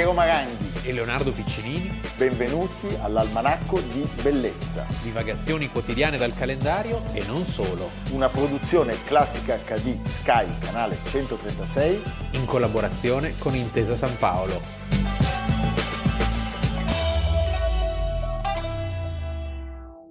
[0.00, 2.00] Piero Maranghi e Leonardo Piccinini.
[2.16, 4.86] Benvenuti all'Almanacco di Bellezza.
[5.02, 7.90] Divagazioni quotidiane dal calendario e non solo.
[8.12, 12.02] Una produzione classica HD Sky, canale 136.
[12.30, 14.58] In collaborazione con Intesa San Paolo.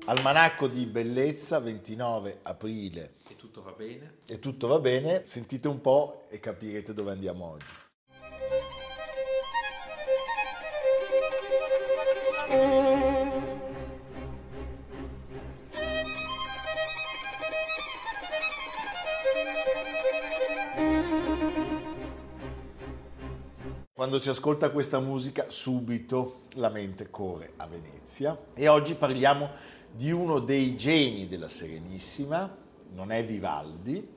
[0.05, 3.13] Almanacco di Bellezza, 29 aprile.
[3.27, 4.17] E tutto va bene?
[4.27, 5.23] E tutto va bene.
[5.25, 7.87] Sentite un po' e capirete dove andiamo oggi.
[23.93, 29.51] Quando si ascolta questa musica subito la mente corre a Venezia e oggi parliamo
[29.91, 32.51] di uno dei geni della Serenissima,
[32.93, 34.07] non è Vivaldi,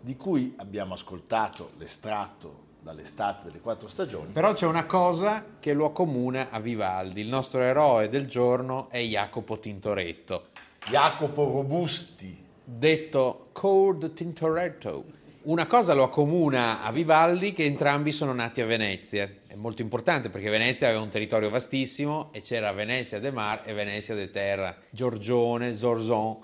[0.00, 4.30] di cui abbiamo ascoltato l'estratto dall'estate delle quattro stagioni.
[4.32, 9.00] Però c'è una cosa che lo accomuna a Vivaldi, il nostro eroe del giorno è
[9.00, 10.46] Jacopo Tintoretto.
[10.88, 12.44] Jacopo Robusti.
[12.62, 15.04] Detto Cord Tintoretto.
[15.42, 19.28] Una cosa lo accomuna a Vivaldi che entrambi sono nati a Venezia.
[19.46, 23.72] È molto importante perché Venezia aveva un territorio vastissimo e c'era Venezia de Mar e
[23.72, 24.76] Venezia de Terra.
[24.90, 26.38] Giorgione, Zorzon,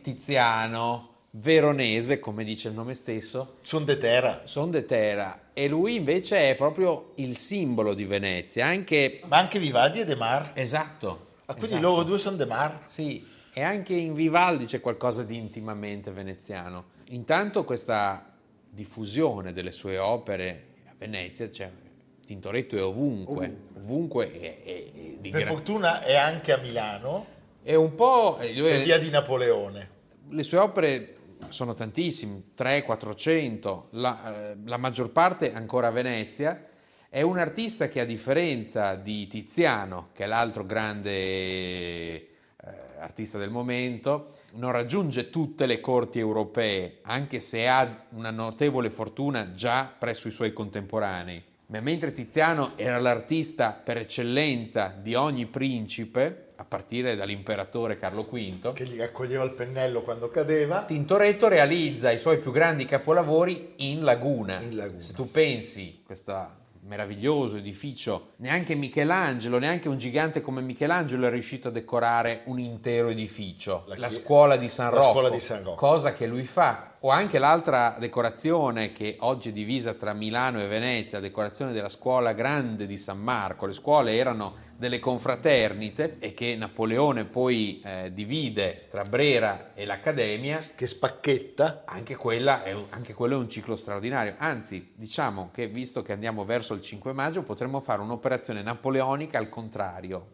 [0.00, 3.56] Tiziano, veronese, come dice il nome stesso.
[3.62, 4.42] Son de terra.
[4.44, 5.50] Son de terra.
[5.52, 8.66] E lui invece è proprio il simbolo di Venezia.
[8.66, 9.20] Anche...
[9.26, 10.52] Ma anche Vivaldi è de Mar?
[10.54, 11.32] Esatto.
[11.46, 11.88] Ah, quindi esatto.
[11.88, 12.80] loro due sono de Mar?
[12.84, 16.92] Sì, e anche in Vivaldi c'è qualcosa di intimamente veneziano.
[17.10, 18.32] Intanto questa
[18.70, 21.70] diffusione delle sue opere a Venezia, cioè
[22.24, 27.26] Tintoretto è ovunque, ovunque, è, è, è di Per gra- fortuna è anche a Milano,
[27.62, 28.36] è un po'...
[28.38, 29.90] per lui- via di Napoleone.
[30.30, 31.14] le sue opere
[31.48, 36.66] sono tantissime, 300-400, la, eh, la maggior parte ancora a Venezia.
[37.08, 42.26] È un artista che a differenza di Tiziano, che è l'altro grande eh,
[42.98, 49.52] artista del momento, non raggiunge tutte le corti europee, anche se ha una notevole fortuna
[49.52, 51.42] già presso i suoi contemporanei.
[51.66, 58.72] Ma mentre Tiziano era l'artista per eccellenza di ogni principe, a partire dall'imperatore Carlo V,
[58.72, 60.82] che gli raccoglieva il pennello quando cadeva.
[60.84, 64.60] Tintoretto realizza i suoi più grandi capolavori in laguna.
[64.60, 65.00] In laguna.
[65.00, 71.68] Se tu pensi, questo meraviglioso edificio, neanche Michelangelo, neanche un gigante come Michelangelo è riuscito
[71.68, 73.84] a decorare un intero edificio.
[73.86, 75.10] La La, scuola di San la Rocco.
[75.10, 75.76] scuola di San Rocco.
[75.76, 76.93] Cosa che lui fa.
[77.06, 82.32] O anche l'altra decorazione che oggi è divisa tra Milano e Venezia, decorazione della scuola
[82.32, 83.66] grande di San Marco.
[83.66, 90.58] Le scuole erano delle confraternite e che Napoleone poi eh, divide tra Brera e l'Accademia.
[90.74, 91.82] Che spacchetta.
[91.84, 94.36] Anche, quella è un, anche quello è un ciclo straordinario.
[94.38, 99.50] Anzi, diciamo che visto che andiamo verso il 5 maggio, potremmo fare un'operazione napoleonica al
[99.50, 100.28] contrario.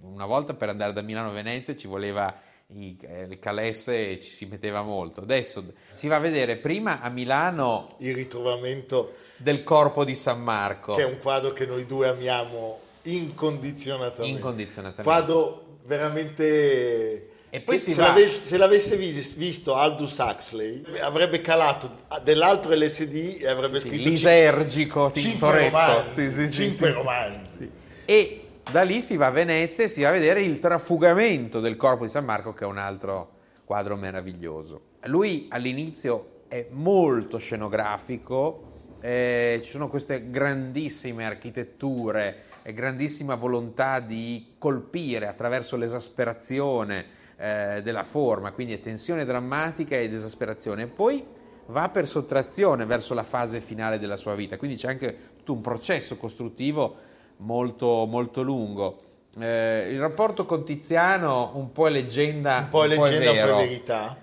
[0.00, 2.34] Una volta per andare da Milano a Venezia ci voleva
[2.72, 5.20] i- eh, il calesse ci si metteva molto.
[5.22, 5.64] Adesso
[5.94, 10.94] si va a vedere prima a Milano Il ritrovamento, del corpo di San Marco.
[10.94, 14.36] che è un quadro che noi due amiamo incondizionatamente.
[14.36, 15.02] Incondizionatamente.
[15.02, 17.26] Quadro veramente...
[17.52, 21.90] E poi se, va- l'ave- se l'avesse vis- visto Aldous Huxley avrebbe calato
[22.22, 25.76] dell'altro LSD e avrebbe Sì, scritto lisergico cinque Tintoretto.
[25.76, 27.68] romanzi, Sì, sì, cinque romanzi.
[28.04, 31.76] E da lì si va a Venezia e si va a vedere il trafugamento del
[31.76, 34.82] corpo di San Marco, che è un altro quadro meraviglioso.
[35.04, 38.62] Lui all'inizio è molto scenografico,
[39.00, 47.06] eh, ci sono queste grandissime architetture e grandissima volontà di colpire attraverso l'esasperazione
[47.38, 50.82] eh, della forma, quindi è tensione drammatica ed esasperazione.
[50.82, 51.24] E poi
[51.66, 55.60] va per sottrazione verso la fase finale della sua vita, quindi c'è anche tutto un
[55.60, 57.08] processo costruttivo
[57.40, 58.98] molto, molto lungo.
[59.38, 63.58] Eh, il rapporto con Tiziano un po' è leggenda, Un po' è leggenda, un po'
[63.58, 64.16] è verità.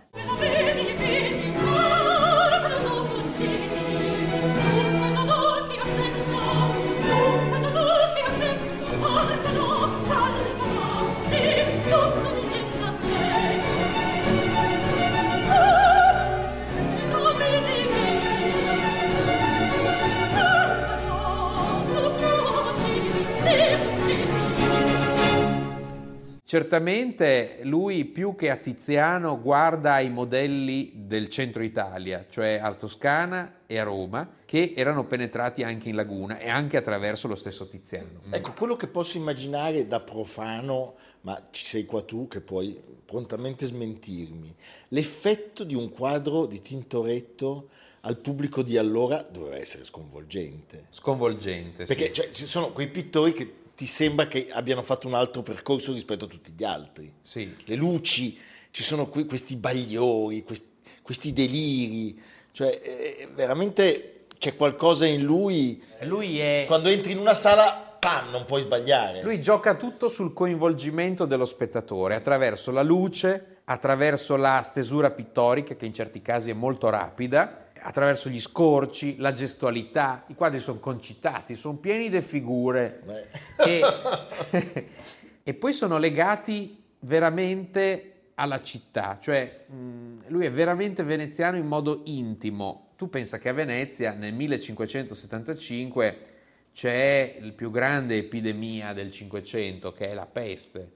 [26.58, 33.60] Certamente lui più che a Tiziano guarda ai modelli del centro Italia, cioè a Toscana
[33.68, 38.22] e a Roma, che erano penetrati anche in laguna e anche attraverso lo stesso Tiziano.
[38.32, 42.76] Ecco, quello che posso immaginare da profano, ma ci sei qua tu che puoi
[43.06, 44.56] prontamente smentirmi,
[44.88, 47.70] l'effetto di un quadro di Tintoretto
[48.02, 50.88] al pubblico di allora doveva essere sconvolgente.
[50.90, 51.86] Sconvolgente.
[51.86, 51.94] sì.
[51.94, 55.94] Perché cioè, ci sono quei pittori che ti sembra che abbiano fatto un altro percorso
[55.94, 57.14] rispetto a tutti gli altri.
[57.22, 57.56] Sì.
[57.66, 58.36] Le luci,
[58.72, 60.68] ci sono que- questi bagliori, questi,
[61.04, 62.20] questi deliri,
[62.52, 65.80] cioè eh, veramente c'è qualcosa in lui.
[66.06, 66.64] Lui è...
[66.66, 69.22] Quando entri in una sala, pam, non puoi sbagliare.
[69.22, 75.86] Lui gioca tutto sul coinvolgimento dello spettatore attraverso la luce, attraverso la stesura pittorica che
[75.86, 80.26] in certi casi è molto rapida, attraverso gli scorci, la gestualità.
[80.28, 83.02] I quadri sono concitati, sono pieni di figure
[83.56, 83.82] e,
[85.42, 89.66] e poi sono legati veramente alla città, cioè
[90.28, 92.90] lui è veramente veneziano in modo intimo.
[92.98, 96.18] Tu pensa che a Venezia nel 1575
[96.74, 100.90] c'è la più grande epidemia del Cinquecento, che è la peste,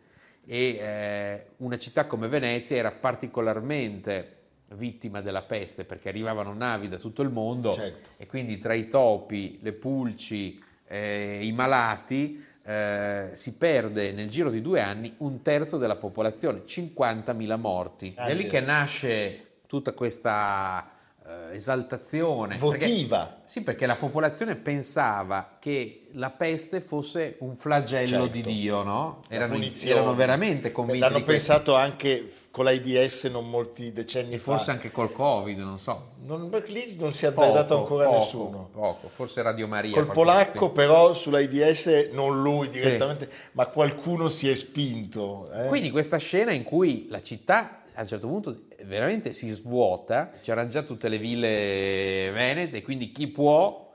[0.45, 4.39] e eh, una città come Venezia era particolarmente
[4.75, 8.11] vittima della peste perché arrivavano navi da tutto il mondo Certo.
[8.17, 14.49] e quindi tra i topi, le pulci, eh, i malati eh, si perde nel giro
[14.49, 18.13] di due anni un terzo della popolazione, 50.000 morti.
[18.17, 20.89] Ah, è lì che nasce tutta questa
[21.27, 22.55] eh, esaltazione.
[22.57, 23.41] perché- Votiva.
[23.45, 28.27] sì, perché la popolazione pensava che la peste fosse un flagello Certo.
[28.27, 29.21] di Dio, no?
[29.29, 30.99] Erano, erano veramente convinti.
[30.99, 31.53] L'hanno di questo.
[31.53, 34.55] pensato anche con l'AIDS non molti decenni E fa.
[34.55, 36.09] forse anche col Covid, non so.
[36.23, 38.69] Non, perché lì non si è azzardato ancora poco, nessuno.
[38.73, 39.93] Poco, forse Radio Maria.
[39.93, 40.73] Col polacco azione.
[40.73, 45.49] però sull'AIDS non lui direttamente, ma qualcuno si è spinto.
[45.51, 45.67] eh.
[45.67, 50.69] Quindi questa scena in cui la città a un certo punto veramente si svuota, c'erano
[50.69, 53.89] già tutte le ville venete, quindi chi può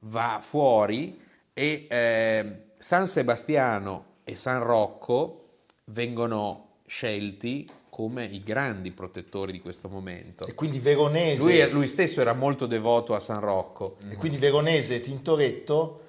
[0.00, 1.20] va fuori
[1.52, 5.44] e eh, San Sebastiano e San Rocco
[5.86, 10.46] vengono scelti come i grandi protettori di questo momento.
[10.46, 13.96] E quindi Veronese, Lui, lui stesso era molto devoto a San Rocco.
[14.08, 16.00] e quindi Veronese e Tintoretto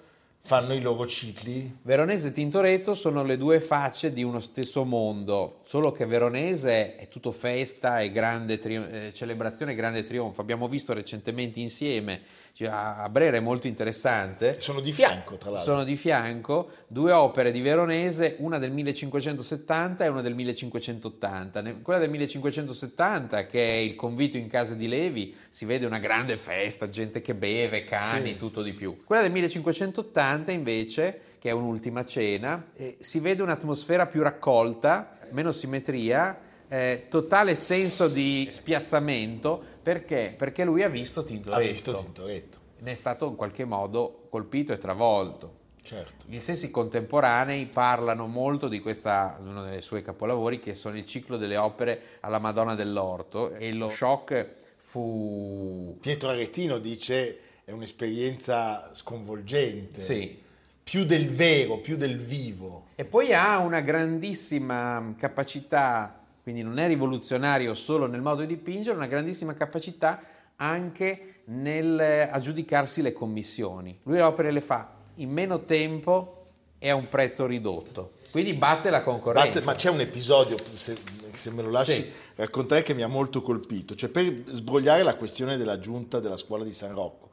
[0.43, 1.77] fanno i loro cicli.
[1.83, 7.07] Veronese e Tintoretto sono le due facce di uno stesso mondo, solo che Veronese è
[7.07, 10.41] tutto festa e grande tri- eh, celebrazione e grande trionfo.
[10.41, 12.21] Abbiamo visto recentemente insieme,
[12.53, 14.59] cioè, a Brera è molto interessante.
[14.59, 15.73] Sono di fianco, tra l'altro.
[15.73, 21.61] Sono di fianco due opere di Veronese, una del 1570 e una del 1580.
[21.61, 25.99] Ne- Quella del 1570, che è il convito in casa di Levi, si vede una
[25.99, 28.37] grande festa, gente che beve, cani, Sì.
[28.37, 29.03] tutto di più.
[29.05, 35.51] Quella del 1580 invece, che è un'ultima cena, eh, si vede un'atmosfera più raccolta, meno
[35.51, 40.33] simmetria, eh, totale senso di spiazzamento, perché?
[40.37, 44.71] Perché lui ha visto ha Tintoretto, visto Tintoretto, ne è stato in qualche modo colpito
[44.71, 45.59] e travolto.
[45.81, 46.25] certo.
[46.27, 51.37] Gli stessi contemporanei parlano molto di questa, uno dei suoi capolavori, che sono il ciclo
[51.37, 54.47] delle opere alla Madonna dell'Orto, e lo shock
[54.77, 55.97] fu...
[55.99, 57.39] Pietro Aretino dice
[57.71, 60.37] è un'esperienza sconvolgente, Sì.
[60.83, 62.87] più del vero, più del vivo.
[62.95, 68.95] E poi ha una grandissima capacità, quindi non è rivoluzionario solo nel modo di dipingere,
[68.95, 70.21] una grandissima capacità
[70.57, 73.97] anche nel aggiudicarsi le commissioni.
[74.03, 76.43] Lui le opere le fa in meno tempo
[76.77, 79.47] e a un prezzo ridotto, quindi batte la concorrenza.
[79.47, 80.97] Batte- ma c'è un episodio, se,
[81.31, 82.11] se me lo lasci Sì.
[82.35, 83.95] raccontare, che mi ha molto colpito.
[83.95, 87.29] Cioè, per sbrogliare la questione della giunta della scuola di San Rocco,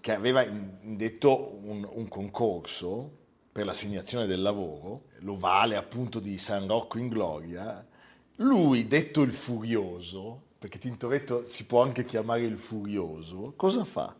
[0.00, 3.18] che aveva in- indetto un, un concorso
[3.52, 7.86] per l'assegnazione del lavoro, l'ovale appunto di San Rocco in Gloria,
[8.36, 14.16] lui, detto il furioso, perché Tintoretto si può anche chiamare il furioso, cosa fa?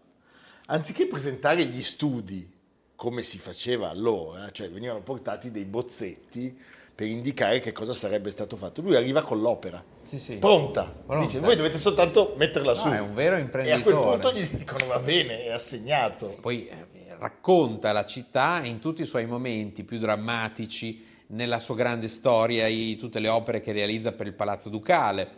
[0.67, 2.59] Anziché presentare gli studi
[2.95, 6.59] come si faceva allora, cioè venivano portati dei bozzetti
[6.95, 8.83] per indicare che cosa sarebbe stato fatto.
[8.83, 10.37] Lui arriva con l'opera, Sì, sì.
[10.37, 10.85] pronta.
[10.85, 11.25] Pronta.
[11.25, 12.89] dice voi dovete soltanto metterla No, su.
[12.89, 13.83] è un vero E a imprenditore.
[13.83, 16.37] quel punto gli dicono va bene, è assegnato.
[16.41, 16.87] Poi eh,
[17.19, 22.97] racconta la città in tutti i suoi momenti più drammatici, nella sua grande storia, i-
[22.97, 25.29] tutte le opere che realizza per il Palazzo Ducale.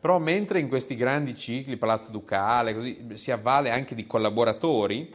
[0.00, 5.12] Però mentre in questi grandi cicli, Palazzo Ducale, così, si avvale anche di collaboratori,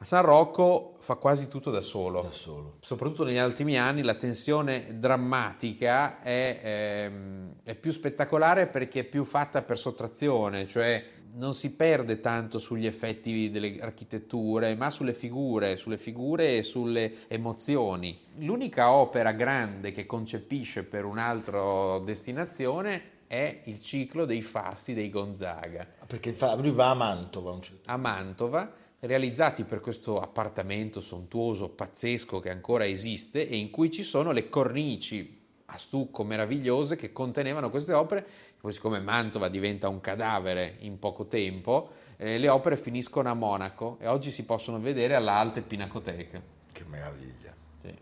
[0.00, 2.22] a San Rocco fa quasi tutto da solo.
[2.22, 2.76] Da solo.
[2.80, 9.24] Soprattutto negli ultimi anni la tensione drammatica è, ehm, è più spettacolare perché è più
[9.24, 15.76] fatta per sottrazione, cioè non si perde tanto sugli effetti delle architetture, ma sulle figure,
[15.76, 18.18] sulle figure e sulle emozioni.
[18.36, 25.86] L'unica opera grande che concepisce per un'altra destinazione è il ciclo dei fasti dei Gonzaga
[26.06, 27.50] Perché fa- lui va a Mantova.
[27.52, 33.70] un certo- a Mantova, realizzati per questo appartamento sontuoso, pazzesco che ancora esiste e in
[33.70, 35.36] cui ci sono le cornici
[35.70, 38.26] a stucco meravigliose che contenevano queste opere.
[38.58, 43.98] Poi, siccome Mantova diventa un cadavere in poco tempo, eh, le opere finiscono a Monaco
[44.00, 46.42] e oggi si possono vedere alla Alte Pinacoteca.
[46.72, 47.94] Che meraviglia, Sì.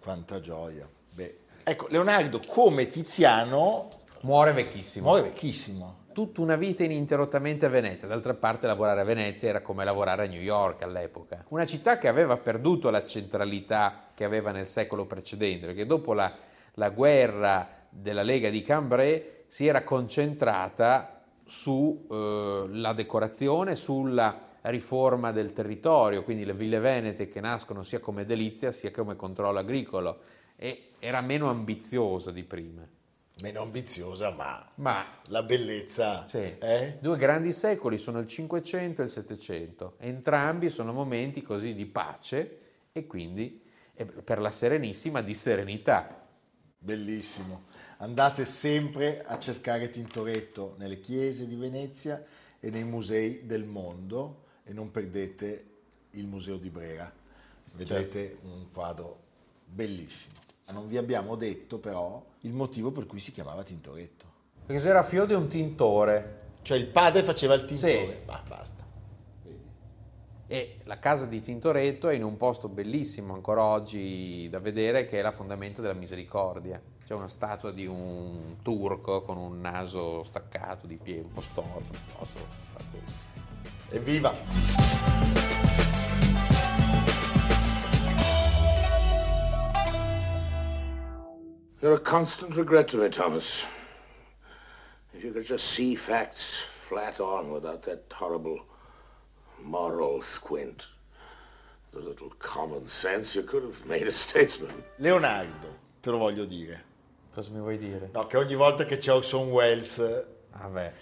[0.00, 0.88] quanta gioia.
[1.14, 3.88] Beh, ecco, Leonardo come Tiziano
[4.20, 5.06] Muore vecchissimo.
[5.06, 5.96] muore vecchissimo.
[6.12, 8.06] Tutta una vita ininterrottamente a Venezia.
[8.06, 11.44] D'altra parte lavorare a Venezia era come lavorare a New York all'epoca.
[11.48, 16.32] Una città che aveva perduto la centralità che aveva nel secolo precedente, perché dopo la,
[16.74, 26.22] la guerra della Lega di Cambrai si era concentrata sulla decorazione, sulla riforma del territorio,
[26.22, 30.20] quindi le ville venete che nascono sia come edilizia sia come controllo agricolo
[30.56, 32.86] e era meno ambizioso di prima.
[33.40, 36.38] Meno ambiziosa, ma Ma la bellezza Sì.
[36.58, 36.98] eh?
[37.00, 39.94] Due grandi secoli sono il Cinquecento e il Settecento.
[39.98, 42.58] Entrambi sono momenti così di pace
[42.92, 43.62] e quindi
[43.94, 46.20] eh, per la Serenissima di serenità.
[46.78, 47.64] Bellissimo.
[47.98, 52.22] Andate sempre a cercare Tintoretto nelle chiese di Venezia
[52.60, 55.66] e nei musei del mondo e non perdete
[56.10, 57.10] il Museo di Brera.
[57.72, 59.20] Vedrete un quadro
[59.64, 60.34] bellissimo.
[60.72, 64.26] Non vi abbiamo detto però il motivo per cui si chiamava Tintoretto.
[64.66, 67.92] Perché se era figlio di un tintore Cioè il padre faceva il tintore.
[67.92, 68.26] Sì.
[68.26, 68.84] Ma basta.
[70.46, 75.18] e la casa di Tintoretto è in un posto bellissimo ancora oggi da vedere che
[75.18, 76.80] è la fondamento della misericordia.
[77.04, 81.92] C'è una statua di un turco con un naso staccato di piedi, un po' storto,
[81.92, 82.38] un posto
[82.74, 83.30] pazzesco.
[83.90, 84.32] Evviva!
[91.82, 93.66] You're a constant regret to me, Thomas.
[95.12, 98.60] If you could just see facts flat on without that horrible
[99.60, 100.86] moral squint,
[101.92, 104.84] the little common sense, you could have made a statesman.
[104.98, 106.84] Leonardo, te lo voglio dire.
[107.34, 108.10] Cosa mi vuoi dire?
[108.12, 110.92] No, che ogni volta che c'è Orson Welles Vabbè.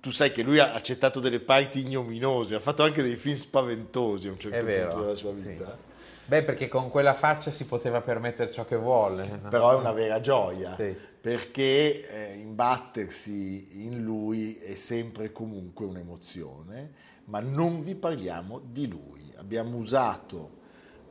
[0.00, 4.28] tu sai che lui ha accettato delle parti ignominose, ha fatto anche dei film spaventosi
[4.28, 5.58] a un certo punto della sua sì.
[6.26, 9.38] Beh, perché con quella faccia si poteva permettere ciò che vuole.
[9.42, 9.48] no?
[9.48, 10.94] Però è una vera gioia, Sì.
[11.20, 16.92] perché eh, imbattersi in lui è sempre e comunque un'emozione,
[17.26, 19.32] ma non vi parliamo di lui.
[19.36, 20.54] Abbiamo usato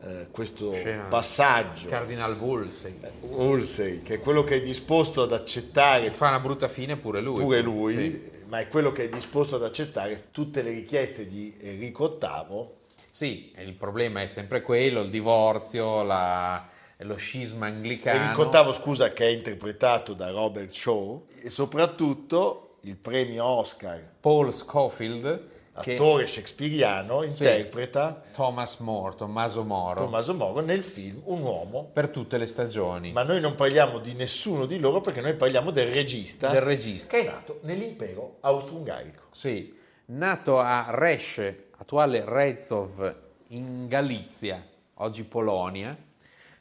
[0.01, 1.03] eh, questo Scena.
[1.05, 2.99] passaggio, Cardinal Wolsey.
[3.29, 7.39] Ulsey, che è quello che è disposto ad accettare Fa una brutta fine pure lui.
[7.41, 8.31] pure lui, Sì.
[8.49, 12.67] ma è quello che è disposto ad accettare tutte le richieste di Enrico VIII
[13.15, 16.67] Sì, e il problema è sempre quello, il divorzio, la-
[16.97, 18.19] lo scisma anglicano.
[18.21, 24.51] Enrico VIII, scusa, che è interpretato da Robert Shaw e soprattutto il premio Oscar, Paul
[24.51, 25.47] Scofield,
[25.79, 31.85] che attore shakespeariano, interpreta Thomas More, Tommaso Moro, Tommaso Moro nel film Un uomo.
[31.93, 33.13] per tutte le stagioni.
[33.13, 37.07] Ma noi non parliamo di nessuno di loro perché noi parliamo del regista Del regista.
[37.15, 39.23] che è nato nell'impero austro-ungarico.
[39.31, 39.73] Sì,
[40.07, 44.63] nato a Resce, attuale Rezov, in Galizia,
[44.95, 45.95] oggi Polonia,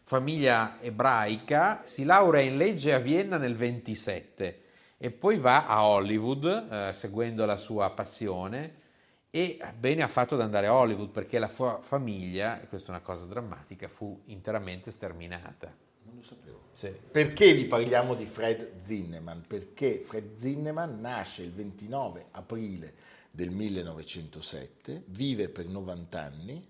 [0.02, 4.62] famiglia ebraica, si laurea in legge a Vienna nel 27
[4.98, 8.82] e poi va a Hollywood, eh, seguendo la sua passione,
[9.30, 12.94] e bene ha fatto ad andare a Hollywood perché la sua famiglia, e questa è
[12.94, 15.74] una cosa drammatica, fu interamente sterminata.
[16.04, 16.60] Non lo sapevo.
[16.70, 16.88] Sì.
[16.88, 19.40] Perché vi parliamo di Fred Zinnemann?
[19.46, 22.94] Perché Fred Zinnemann nasce il 29 aprile
[23.34, 26.64] del 1907, vive per 90 anni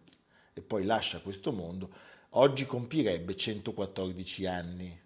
[0.54, 1.90] e poi lascia questo mondo.
[2.36, 4.98] Oggi compirebbe 114 anni.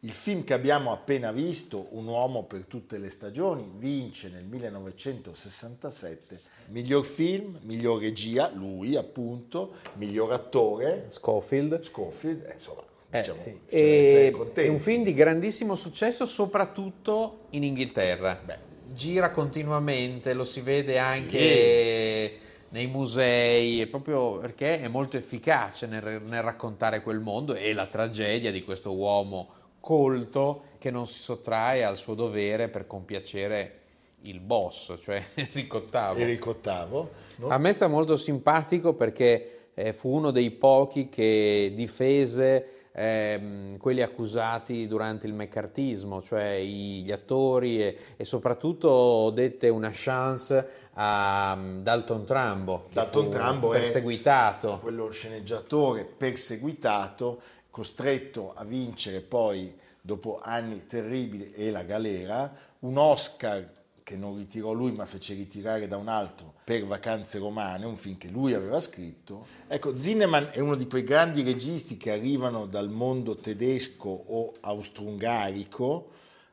[0.00, 6.38] Il film che abbiamo appena visto, Un uomo per tutte le stagioni, vince nel 1967
[6.68, 11.82] miglior film, miglior regia, lui appunto, miglior attore, Scofield.
[11.82, 13.58] Scofield, eh, insomma, Eh, diciamo, sì.
[13.68, 18.38] E- è un film di grandissimo successo, soprattutto in Inghilterra.
[18.44, 18.74] Beh.
[18.92, 22.38] Gira continuamente, lo si vede anche
[22.70, 27.86] nei musei, è proprio perché è molto efficace nel, nel raccontare quel mondo e la
[27.86, 29.48] tragedia di questo uomo
[29.80, 33.80] colto che non si sottrae al suo dovere per compiacere
[34.22, 36.22] il boss, cioè Enrico VIII.
[36.22, 37.48] Enrico VIII, no?
[37.48, 44.00] A me sta molto simpatico perché eh, fu uno dei pochi che difese ehm, quelli
[44.00, 51.54] accusati durante il meccartismo, cioè i- gli attori e, e soprattutto dette una chance a
[51.56, 54.78] mm, Dalton Trambo, Dalton Trambo è perseguitato.
[54.80, 62.50] quello sceneggiatore perseguitato, costretto a vincere poi, dopo anni terribili e la galera,
[62.80, 63.74] un Oscar
[64.06, 68.16] che non ritirò lui ma fece ritirare da un altro per Vacanze Romane, un film
[68.16, 69.44] che lui aveva scritto.
[69.66, 76.10] Ecco, Zinnemann è uno di quei grandi registi che arrivano dal mondo tedesco o austro-ungarico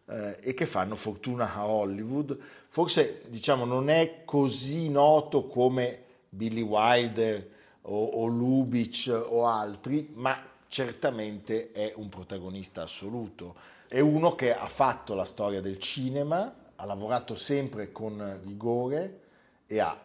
[0.07, 2.35] eh, e che fanno fortuna a Hollywood.
[2.65, 10.35] Forse diciamo non è così noto come Billy Wilder o, o Lubitsch o altri, ma
[10.67, 13.53] certamente è un protagonista assoluto.
[13.87, 19.19] È uno che ha fatto la storia del cinema, ha lavorato sempre con rigore
[19.67, 19.97] e ha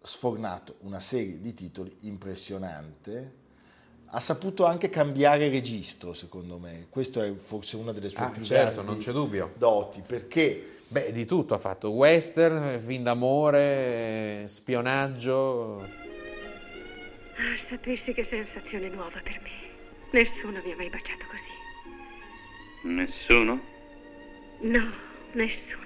[0.00, 3.40] sfornato una serie di titoli impressionante.
[4.14, 6.86] Ha saputo anche cambiare registro, secondo me.
[6.90, 9.52] Questo è forse una delle sue Ah, più certo, grandi non c'è dubbio.
[9.56, 11.90] doti, perché Beh, di tutto ha fatto.
[11.90, 15.80] Western, film d'amore, spionaggio.
[15.80, 19.50] Ah, sapessi che sensazione nuova per me.
[20.10, 22.92] Nessuno mi ha mai baciato così.
[22.92, 23.60] Nessuno?
[24.60, 24.92] No,
[25.32, 25.81] nessuno.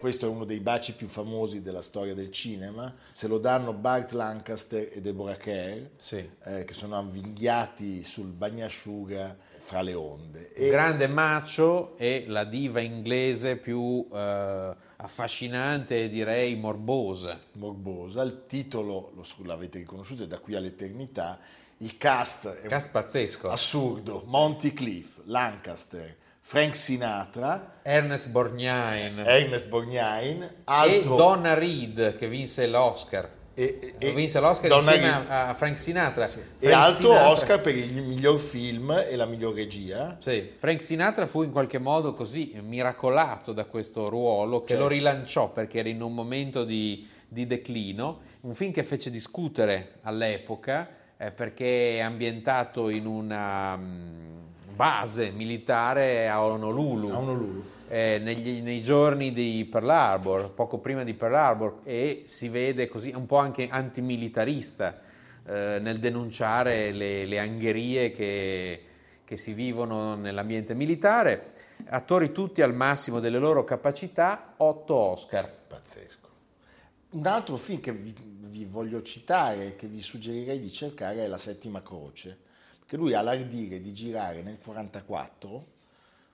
[0.00, 2.92] Questo è uno dei baci più famosi della storia del cinema.
[3.12, 6.28] Se lo danno Bart Lancaster e Deborah Kerr, Sì.
[6.44, 10.52] eh, che sono avvinghiati sul bagnasciuga fra le onde.
[10.54, 17.38] E Grande macio e la diva inglese più eh, affascinante e direi morbosa.
[17.52, 21.38] morbosa, il titolo lo, l'avete riconosciuto, è da qui all'eternità.
[21.82, 23.48] Il cast è Cast pazzesco.
[23.48, 24.24] assurdo.
[24.26, 31.14] Monty Cliff, Lancaster, Frank Sinatra, Ernest Borgnine Ernest Borgnine, e altro...
[31.16, 33.28] Donna Reed che vinse l'Oscar.
[33.54, 35.30] e- e- vinse l'Oscar Donna insieme Reed.
[35.30, 36.24] a, Frank Sinatra.
[36.24, 40.16] E Frank altro Sinatra- Oscar per il miglior film e la miglior regia.
[40.18, 44.82] Sì, Frank Sinatra fu in qualche modo così miracolato da questo ruolo che Certo.
[44.82, 49.98] lo rilanciò perché era in un momento di, di declino, un film che fece discutere
[50.02, 54.38] all'epoca eh, perché è ambientato in una mm,
[54.80, 57.10] base militare a Honolulu.
[57.10, 57.64] A Honolulu.
[57.88, 62.88] eh, negli- nei giorni di Pearl Harbor, poco prima di Pearl Harbor, e si vede
[62.88, 65.00] così un po' anche antimilitarista
[65.44, 68.82] eh, nel denunciare le, le angherie che,
[69.24, 71.50] che si vivono nell'ambiente militare.
[71.88, 75.46] Attori tutti al massimo delle loro capacità, otto Oscar.
[75.66, 76.28] Pazzesco.
[77.10, 81.38] Un altro film che vi, vi voglio citare, che vi suggerirei di cercare, è La
[81.38, 82.38] Settima Croce,
[82.90, 85.66] perché lui ha l'ardire di girare nel 1944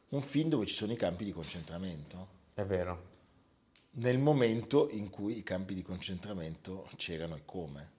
[0.09, 3.03] un film dove ci sono i campi di concentramento, È vero.
[3.99, 7.91] nel momento in cui i campi di concentramento c'erano e come.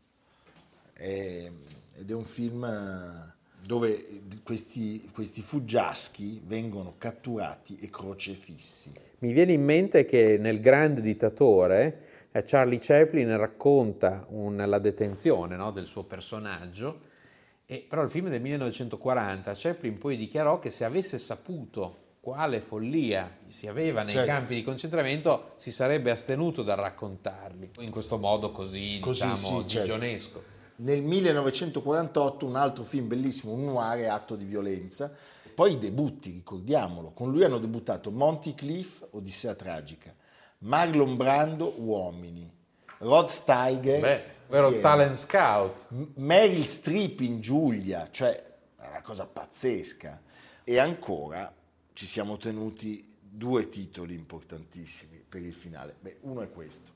[0.92, 1.52] È-
[2.00, 8.92] ed è un film eh, dove questi, questi fuggiaschi vengono catturati e crocefissi.
[9.20, 15.56] Mi viene in mente che nel Grande Dittatore eh, Charlie Chaplin racconta un- la detenzione
[15.56, 17.07] no, del suo personaggio,
[17.70, 22.62] e, però il film è del 1940, Chaplin poi dichiarò che se avesse saputo quale
[22.62, 24.32] follia si aveva nei Certo.
[24.32, 29.68] campi di concentramento si sarebbe astenuto dal raccontarli, in questo modo così, Così, diciamo, sì,
[29.68, 30.44] certo.
[30.78, 35.12] Nel 1948 un altro film bellissimo, un noir, Atto di violenza.
[35.56, 37.12] Poi i debutti, ricordiamolo.
[37.12, 40.14] Con lui hanno debuttato Monty Cliff, Odissea tragica,
[40.60, 42.48] Marlon Brando, Uomini,
[43.00, 45.86] Rod Steiger, Beh, vero Tieni, talent scout.
[46.16, 48.32] Meryl Streep in Giulia, cioè
[48.78, 50.22] è una cosa pazzesca.
[50.64, 51.54] E ancora
[51.94, 55.96] ci siamo tenuti due titoli importantissimi per il finale.
[56.00, 56.96] Beh, uno è questo.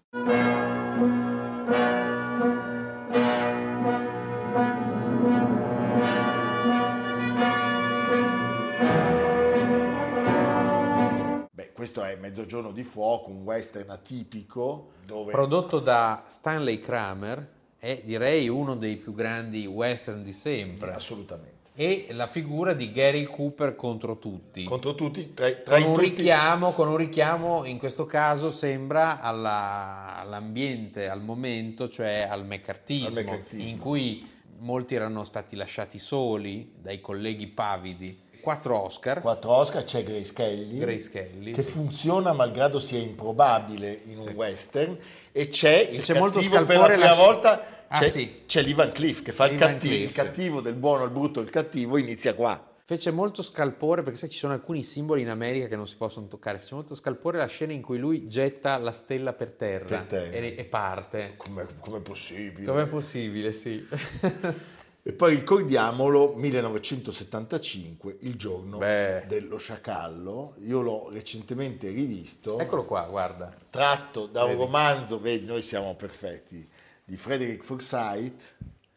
[12.21, 18.95] Mezzogiorno di fuoco, un western atipico dove Prodotto da Stanley Kramer, è direi uno dei
[18.95, 20.93] più grandi western di sempre.
[20.93, 24.65] assolutamente e la figura di Gary Cooper contro tutti.
[24.65, 29.21] contro tutti tra, tra con, un tutti richiamo, con un richiamo, in questo caso sembra
[29.21, 33.67] alla- all'ambiente, al momento, cioè al meccartismo, Al meccartismo.
[33.67, 34.29] in cui
[34.59, 38.19] molti erano stati lasciati soli dai colleghi pavidi.
[38.41, 41.71] Quattro Oscar, quattro Oscar c'è Grace Kelly Grace Kelly, che sì.
[41.71, 44.97] funziona malgrado sia improbabile in un western
[45.31, 48.43] e c'è il c'è cattivo per la prima lasci- volta Ah, c'è, sì.
[48.45, 51.41] c'è Lee Van Cleef che fa il cattivo, Cleef, il cattivo del buono, il brutto,
[51.41, 55.67] il cattivo inizia qua Fece molto scalpore perché sai ci sono alcuni simboli in America
[55.67, 56.57] che non si possono toccare.
[56.57, 60.35] Fece molto scalpore la scena in cui lui getta la stella per terra, Per terra.
[60.35, 61.35] E, e parte.
[61.37, 63.87] come è possibile Com'è possibile, sì.
[65.03, 69.23] e poi ricordiamolo 1975 il giorno Beh.
[69.27, 73.51] dello sciacallo io l'ho recentemente rivisto Eccolo qua, guarda.
[73.69, 74.61] tratto da un Vedi.
[74.61, 76.67] romanzo vedi noi siamo perfetti
[77.03, 78.53] di Frederick Forsyth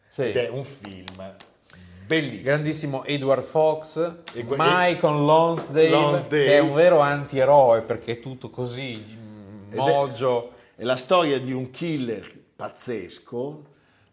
[0.06, 0.22] Sì.
[0.24, 1.34] ed è un film
[2.06, 3.96] bellissimo Grandissimo Edward Fox,
[4.34, 6.44] E Michael Lonsdale, Lonsdale.
[6.44, 9.02] che è un vero antieroe perché è tutto così
[9.70, 10.48] Ed è-.
[10.76, 13.62] È la storia di un killer pazzesco,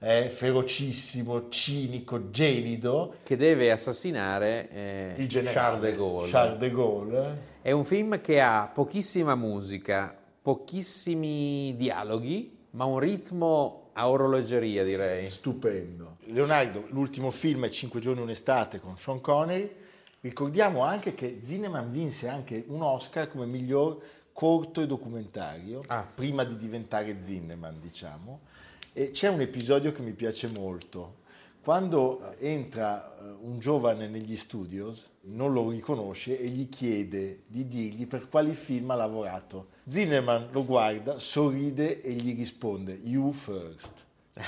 [0.04, 6.30] eh, ferocissimo, cinico, gelido, che deve assassinare eh, il generale Charles de Gaulle.
[6.30, 7.42] Charles de Gaulle.
[7.62, 15.30] È un film che ha pochissima musica, pochissimi dialoghi, ma un ritmo a orologeria, direi.
[15.30, 16.18] Stupendo.
[16.26, 19.70] Leonardo, l'ultimo film è Cinque giorni un'estate con Sean Connery.
[20.22, 24.02] Ricordiamo anche che Zinnemann vinse anche un Oscar come miglior
[24.34, 26.04] corto e documentario, Ah.
[26.16, 28.40] prima di diventare Zinnemann, diciamo.
[28.94, 31.20] E c'è un episodio che mi piace molto.
[31.64, 38.06] Quando entra eh, un giovane negli studios, non lo riconosce e gli chiede di dirgli
[38.06, 39.68] per quali film ha lavorato.
[39.86, 44.08] Zinnemann lo guarda, sorride e gli risponde You first.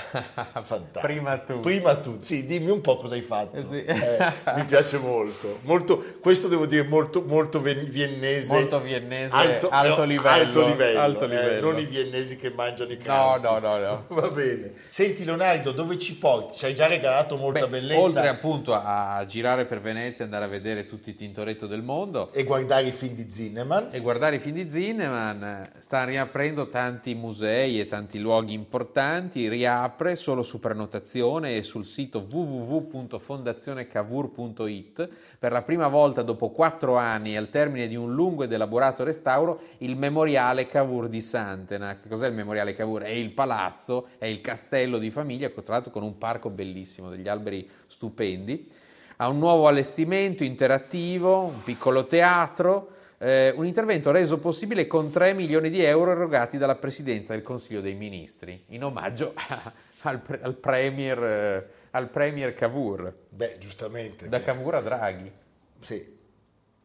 [0.62, 1.00] Fantastico.
[1.00, 1.60] Prima tu.
[1.60, 3.56] Prima tu, sì, dimmi un po' cosa hai fatto.
[3.58, 3.84] Eh sì.
[3.84, 5.58] Eh, mi piace molto.
[5.62, 6.02] molto.
[6.20, 8.54] Questo devo dire molto, molto viennese.
[8.54, 11.70] Molto viennese, alto, alto però livello, Alto livello, alto eh, livello.
[11.70, 13.42] non i viennesi che mangiano i No, crabbi.
[13.42, 14.04] no, no, no.
[14.20, 14.72] Va bene.
[14.86, 16.56] Senti Leonardo, dove ci porti?
[16.56, 18.00] Ci hai già regalato molta Beh, bellezza.
[18.00, 22.30] oltre appunto a girare per Venezia e andare a vedere tutti i Tintoretto del mondo
[22.32, 23.88] E guardare i film di Zinnemann.
[23.90, 29.46] e guardare i film di Zinnemann, eh, sta riaprendo tanti musei e tanti luoghi importanti,
[29.74, 35.08] riapre solo su prenotazione e sul sito www.fondazionecavour.it
[35.38, 39.58] per la prima volta dopo quattro anni al termine di un lungo ed elaborato restauro
[39.78, 41.98] il memoriale Cavour di Santena.
[41.98, 43.02] Che cos'è il memoriale Cavour?
[43.02, 47.26] È il palazzo, è il castello di famiglia, tra l'altro con un parco bellissimo, degli
[47.26, 48.70] alberi stupendi.
[49.16, 52.90] Ha un nuovo allestimento interattivo, un piccolo teatro,
[53.24, 57.80] eh, un intervento reso possibile con 3 milioni di euro erogati dalla Presidenza del Consiglio
[57.80, 64.28] dei Ministri, in omaggio a- al, pre- al premier, eh, al premier Cavour, Beh, giustamente.
[64.28, 65.32] da Cavour a Draghi.
[65.80, 66.13] Sì.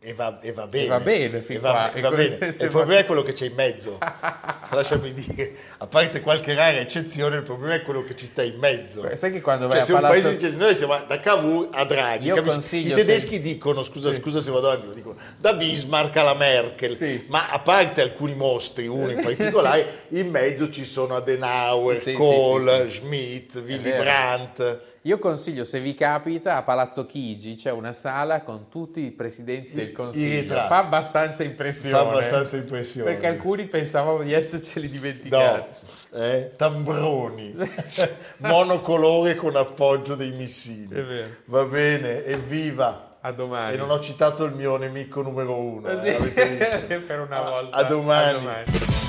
[0.02, 0.88] E va, e va bene.
[0.88, 1.92] va bene E va, qua.
[1.94, 2.56] e va E così bene.
[2.62, 3.98] Il problema è quello che c'è in mezzo.
[4.72, 8.56] Lasciami dire, a parte qualche rara eccezione, il problema è quello che ci sta in
[8.60, 9.04] mezzo.
[9.16, 10.22] Sai che quando vai Cioè, a se un Palazzo...
[10.22, 14.14] paese dice noi siamo da Cavour a Draghi, Io consiglio i tedeschi sempre- dicono, scusa,
[14.14, 17.26] scusa se vado avanti, dicono da Bismarck alla Merkel, Sì.
[17.28, 22.14] ma a parte alcuni mostri, uno in particolare, in mezzo ci sono Adenauer, Sì, sì,
[22.14, 22.96] Kohl, sì, sì.
[22.96, 23.92] Schmidt, Willy.
[23.92, 24.80] Brandt.
[25.04, 29.74] Io consiglio, se vi capita, a Palazzo Chigi c'è una sala con tutti i presidenti
[29.74, 30.54] del Consiglio.
[30.54, 31.96] Fa abbastanza impressione.
[31.96, 33.12] Fa abbastanza impressione.
[33.12, 35.80] Perché alcuni pensavano di esserceli No, dimenticati.
[36.16, 37.56] eh, tambroni,
[38.40, 40.90] monocolore con appoggio dei missili.
[41.46, 43.18] Va bene, evviva.
[43.22, 43.76] A domani.
[43.76, 45.90] E non ho citato il mio nemico numero uno.
[45.90, 47.00] Eh eh, sì, visto?
[47.08, 47.78] per una volta.
[47.78, 48.30] A domani.
[48.30, 49.09] A domani.